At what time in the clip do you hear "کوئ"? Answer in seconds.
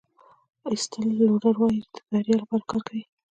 2.87-3.01